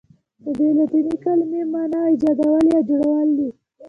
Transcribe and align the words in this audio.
ددې 0.43 0.67
لاتیني 0.77 1.15
کلمې 1.23 1.61
معنی 1.71 1.99
ایجادول 2.11 2.63
یا 2.73 2.79
جوړول 2.89 3.27
دي. 3.37 3.49